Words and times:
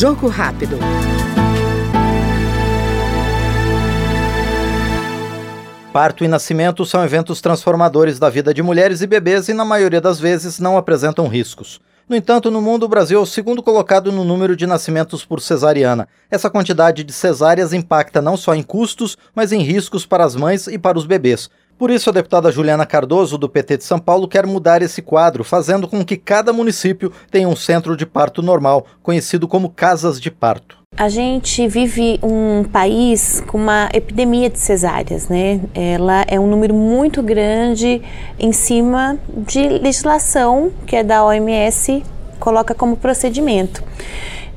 Jogo 0.00 0.28
rápido. 0.28 0.78
Parto 5.92 6.24
e 6.24 6.28
nascimento 6.28 6.86
são 6.86 7.04
eventos 7.04 7.42
transformadores 7.42 8.18
da 8.18 8.30
vida 8.30 8.54
de 8.54 8.62
mulheres 8.62 9.02
e 9.02 9.06
bebês 9.06 9.50
e, 9.50 9.52
na 9.52 9.62
maioria 9.62 10.00
das 10.00 10.18
vezes, 10.18 10.58
não 10.58 10.78
apresentam 10.78 11.28
riscos. 11.28 11.82
No 12.08 12.16
entanto, 12.16 12.50
no 12.50 12.62
mundo, 12.62 12.84
o 12.84 12.88
Brasil 12.88 13.18
é 13.18 13.22
o 13.22 13.26
segundo 13.26 13.62
colocado 13.62 14.10
no 14.10 14.24
número 14.24 14.56
de 14.56 14.66
nascimentos 14.66 15.22
por 15.22 15.38
cesariana. 15.38 16.08
Essa 16.30 16.48
quantidade 16.48 17.04
de 17.04 17.12
cesáreas 17.12 17.74
impacta 17.74 18.22
não 18.22 18.38
só 18.38 18.54
em 18.54 18.62
custos, 18.62 19.18
mas 19.34 19.52
em 19.52 19.60
riscos 19.60 20.06
para 20.06 20.24
as 20.24 20.34
mães 20.34 20.66
e 20.66 20.78
para 20.78 20.96
os 20.96 21.04
bebês. 21.04 21.50
Por 21.80 21.90
isso, 21.90 22.10
a 22.10 22.12
deputada 22.12 22.52
Juliana 22.52 22.84
Cardoso, 22.84 23.38
do 23.38 23.48
PT 23.48 23.78
de 23.78 23.84
São 23.84 23.98
Paulo, 23.98 24.28
quer 24.28 24.46
mudar 24.46 24.82
esse 24.82 25.00
quadro, 25.00 25.42
fazendo 25.42 25.88
com 25.88 26.04
que 26.04 26.14
cada 26.14 26.52
município 26.52 27.10
tenha 27.30 27.48
um 27.48 27.56
centro 27.56 27.96
de 27.96 28.04
parto 28.04 28.42
normal, 28.42 28.84
conhecido 29.02 29.48
como 29.48 29.70
casas 29.70 30.20
de 30.20 30.30
parto. 30.30 30.76
A 30.94 31.08
gente 31.08 31.66
vive 31.66 32.20
um 32.22 32.64
país 32.64 33.42
com 33.46 33.56
uma 33.56 33.88
epidemia 33.94 34.50
de 34.50 34.58
cesáreas, 34.58 35.30
né? 35.30 35.58
Ela 35.74 36.22
é 36.28 36.38
um 36.38 36.46
número 36.46 36.74
muito 36.74 37.22
grande 37.22 38.02
em 38.38 38.52
cima 38.52 39.16
de 39.34 39.66
legislação 39.66 40.70
que 40.86 40.96
é 40.96 41.02
da 41.02 41.24
OMS 41.24 42.04
coloca 42.38 42.74
como 42.74 42.94
procedimento. 42.94 43.82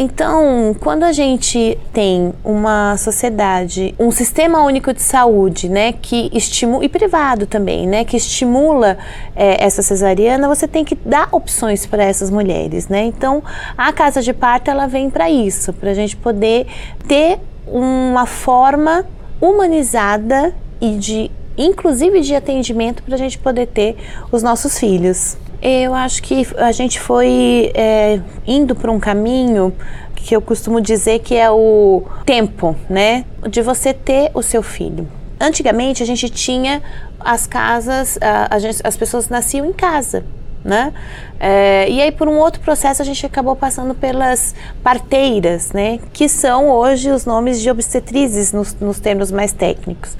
Então, 0.00 0.76
quando 0.78 1.02
a 1.02 1.10
gente 1.10 1.76
tem 1.92 2.32
uma 2.44 2.96
sociedade, 2.96 3.96
um 3.98 4.12
sistema 4.12 4.62
único 4.62 4.94
de 4.94 5.02
saúde, 5.02 5.68
né, 5.68 5.92
que 5.92 6.30
estimula 6.32 6.84
e 6.84 6.88
privado 6.88 7.46
também, 7.46 7.84
né, 7.84 8.04
que 8.04 8.16
estimula 8.16 8.96
é, 9.34 9.60
essa 9.60 9.82
cesariana, 9.82 10.46
você 10.46 10.68
tem 10.68 10.84
que 10.84 10.94
dar 10.94 11.28
opções 11.32 11.84
para 11.84 12.04
essas 12.04 12.30
mulheres, 12.30 12.86
né? 12.86 13.02
Então, 13.06 13.42
a 13.76 13.92
casa 13.92 14.22
de 14.22 14.32
parto 14.32 14.70
ela 14.70 14.86
vem 14.86 15.10
para 15.10 15.28
isso, 15.28 15.72
para 15.72 15.90
a 15.90 15.94
gente 15.94 16.16
poder 16.16 16.68
ter 17.08 17.40
uma 17.66 18.24
forma 18.24 19.04
humanizada 19.40 20.54
e 20.80 20.94
de 20.94 21.28
inclusive 21.56 22.20
de 22.20 22.36
atendimento 22.36 23.02
para 23.02 23.16
a 23.16 23.18
gente 23.18 23.36
poder 23.36 23.66
ter 23.66 23.96
os 24.30 24.44
nossos 24.44 24.78
filhos. 24.78 25.36
Eu 25.60 25.92
acho 25.92 26.22
que 26.22 26.46
a 26.56 26.70
gente 26.70 27.00
foi 27.00 27.72
é, 27.74 28.20
indo 28.46 28.74
para 28.74 28.92
um 28.92 29.00
caminho 29.00 29.74
que 30.14 30.34
eu 30.34 30.40
costumo 30.40 30.80
dizer 30.80 31.20
que 31.20 31.34
é 31.34 31.50
o 31.50 32.02
tempo, 32.24 32.76
né, 32.88 33.24
de 33.48 33.62
você 33.62 33.92
ter 33.92 34.30
o 34.34 34.42
seu 34.42 34.62
filho. 34.62 35.08
Antigamente 35.40 36.02
a 36.02 36.06
gente 36.06 36.28
tinha 36.28 36.82
as 37.18 37.46
casas, 37.46 38.18
a, 38.20 38.54
a 38.54 38.58
gente, 38.58 38.80
as 38.84 38.96
pessoas 38.96 39.28
nasciam 39.28 39.66
em 39.66 39.72
casa, 39.72 40.24
né? 40.64 40.92
É, 41.40 41.88
e 41.88 42.00
aí, 42.00 42.10
por 42.10 42.28
um 42.28 42.38
outro 42.38 42.60
processo, 42.60 43.00
a 43.00 43.04
gente 43.04 43.24
acabou 43.24 43.54
passando 43.54 43.94
pelas 43.94 44.54
parteiras, 44.82 45.72
né? 45.72 45.98
Que 46.12 46.28
são 46.28 46.68
hoje 46.68 47.10
os 47.10 47.24
nomes 47.24 47.60
de 47.60 47.70
obstetrizes 47.70 48.52
nos, 48.52 48.74
nos 48.80 48.98
termos 48.98 49.30
mais 49.30 49.52
técnicos. 49.52 50.16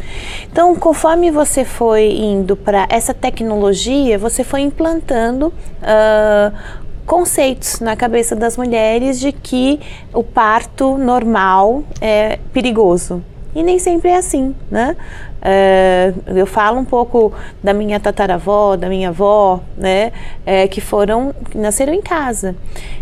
Então, 0.50 0.74
conforme 0.76 1.30
você 1.30 1.64
foi 1.64 2.12
indo 2.12 2.56
para 2.56 2.86
essa 2.88 3.12
tecnologia, 3.12 4.18
você 4.18 4.44
foi 4.44 4.60
implantando 4.60 5.48
uh, 5.48 6.56
conceitos 7.04 7.80
na 7.80 7.96
cabeça 7.96 8.36
das 8.36 8.56
mulheres 8.56 9.18
de 9.18 9.32
que 9.32 9.80
o 10.12 10.22
parto 10.22 10.98
normal 10.98 11.82
é 12.00 12.38
perigoso. 12.52 13.22
E 13.54 13.62
nem 13.62 13.78
sempre 13.78 14.10
é 14.10 14.16
assim, 14.16 14.54
né? 14.70 14.94
É, 15.40 16.12
eu 16.26 16.46
falo 16.46 16.78
um 16.78 16.84
pouco 16.84 17.32
da 17.62 17.72
minha 17.72 18.00
tataravó, 18.00 18.76
da 18.76 18.88
minha 18.88 19.10
avó, 19.10 19.60
né? 19.76 20.12
É, 20.44 20.66
que 20.66 20.80
foram, 20.80 21.34
que 21.50 21.58
nasceram 21.58 21.92
em 21.92 22.02
casa. 22.02 22.56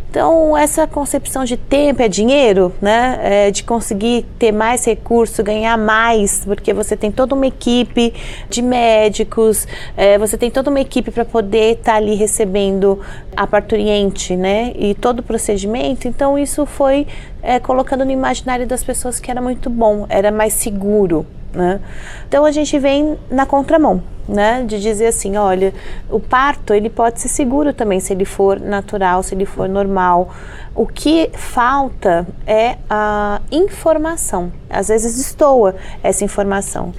Então, 0.09 0.57
essa 0.57 0.87
concepção 0.87 1.45
de 1.45 1.59
tempo 1.59 2.01
é 2.01 2.09
dinheiro, 2.09 2.73
né? 2.81 3.19
É, 3.23 3.51
de 3.51 3.63
conseguir 3.63 4.25
ter 4.39 4.51
mais 4.51 4.83
recurso, 4.87 5.43
ganhar 5.43 5.77
mais, 5.77 6.43
porque 6.43 6.73
você 6.73 6.97
tem 6.97 7.13
toda 7.13 7.35
uma 7.35 7.47
equipe 7.47 8.15
de 8.49 8.63
médicos, 8.63 9.69
é, 9.95 10.17
você 10.17 10.39
tem 10.39 10.51
toda 10.51 10.71
uma 10.71 10.81
equipe 10.81 11.11
para 11.11 11.25
poder 11.25 11.73
estar 11.73 11.93
tá 11.93 11.97
ali 11.99 12.15
recebendo 12.15 12.99
a 13.37 13.47
parturiente, 13.47 14.35
né? 14.35 14.73
E 14.77 14.95
todo 14.95 15.19
o 15.19 15.23
procedimento. 15.23 16.09
Então, 16.09 16.39
isso 16.39 16.65
foi 16.65 17.07
é, 17.43 17.61
colocando 17.61 18.03
no 18.03 18.11
imaginário 18.11 18.67
das 18.67 18.83
pessoas 18.83 19.21
que 19.21 19.31
era 19.31 19.43
muito 19.43 19.69
bom, 19.69 20.07
era 20.09 20.33
mais 20.33 20.55
seguro. 20.55 21.27
Né? 21.57 21.81
Então 22.29 22.45
a 22.45 22.51
gente 22.51 22.79
vem 22.79 23.17
na 23.31 23.47
contramão, 23.47 24.03
né? 24.29 24.63
De 24.63 24.79
dizer 24.79 25.07
assim, 25.07 25.39
olha, 25.39 25.73
o 26.11 26.21
parto 26.21 26.75
ele 26.75 26.91
pode 26.91 27.19
ser 27.19 27.29
seguro 27.29 27.73
também 27.73 27.99
se 27.99 28.13
ele 28.13 28.27
for 28.27 28.61
natural, 28.61 29.23
se 29.23 29.35
ele 29.35 29.47
for 29.47 29.67
normal. 29.67 30.29
O 30.75 30.87
que 30.87 31.31
falta 31.33 32.27
é 32.47 32.77
a 32.91 33.41
informação. 33.51 34.53
Às 34.69 34.89
vezes 34.89 35.17
destoa 35.17 35.77
essa 36.03 36.23
informação. 36.25 36.93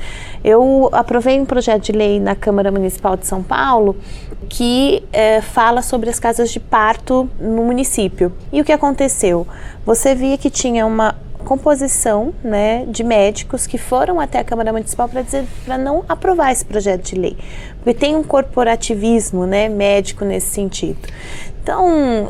Eu 0.44 0.90
aprovei 0.92 1.40
um 1.40 1.46
projeto 1.46 1.84
de 1.84 1.92
lei 1.92 2.20
na 2.20 2.36
Câmara 2.36 2.72
Municipal 2.72 3.16
de 3.16 3.28
São 3.28 3.44
Paulo 3.44 3.96
que 4.50 5.04
é, 5.14 5.42
fala 5.42 5.84
sobre 5.84 6.10
as 6.10 6.20
casas 6.20 6.50
de 6.50 6.60
parto 6.60 7.30
no 7.40 7.64
município. 7.64 8.32
E 8.52 8.60
o 8.60 8.66
que 8.66 8.72
aconteceu? 8.72 9.46
Você 9.86 10.16
via 10.16 10.38
que 10.38 10.50
tinha 10.50 10.86
uma 10.86 11.16
composição 11.48 12.34
né, 12.44 12.86
de 12.88 13.06
médicos 13.06 13.66
que 13.66 13.78
foram 13.78 14.20
até 14.20 14.40
a 14.40 14.44
Câmara 14.44 14.74
Municipal 14.74 15.08
para 15.08 15.22
dizer 15.22 15.46
para 15.64 15.78
não 15.78 16.04
aprovar 16.10 16.52
esse 16.52 16.66
projeto 16.66 17.04
de 17.04 17.16
lei, 17.16 17.38
porque 17.78 17.94
tem 17.94 18.18
um 18.18 18.24
corporativismo 18.24 19.46
né, 19.46 19.70
médico 19.70 20.26
nesse 20.26 20.48
sentido. 20.48 21.00
Então 21.64 22.30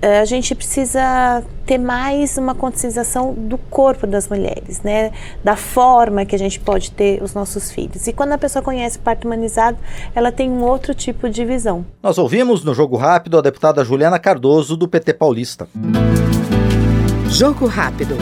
a 0.00 0.24
gente 0.24 0.54
precisa 0.54 1.42
ter 1.66 1.76
mais 1.76 2.38
uma 2.38 2.54
conscientização 2.54 3.34
do 3.34 3.58
corpo 3.58 4.06
das 4.06 4.28
mulheres, 4.28 4.80
né? 4.82 5.10
Da 5.42 5.56
forma 5.56 6.24
que 6.24 6.36
a 6.36 6.38
gente 6.38 6.60
pode 6.60 6.92
ter 6.92 7.22
os 7.22 7.34
nossos 7.34 7.72
filhos. 7.72 8.06
E 8.06 8.12
quando 8.12 8.32
a 8.32 8.38
pessoa 8.38 8.62
conhece 8.62 8.98
parto 8.98 9.26
humanizado, 9.26 9.76
ela 10.14 10.30
tem 10.30 10.50
um 10.50 10.62
outro 10.62 10.94
tipo 10.94 11.28
de 11.28 11.44
visão. 11.44 11.84
Nós 12.02 12.16
ouvimos 12.16 12.62
no 12.62 12.74
Jogo 12.74 12.96
Rápido 12.96 13.38
a 13.38 13.40
deputada 13.40 13.84
Juliana 13.84 14.18
Cardoso, 14.18 14.76
do 14.76 14.86
PT 14.86 15.14
Paulista. 15.14 15.68
Jogo 17.28 17.68
rápido. 17.68 18.16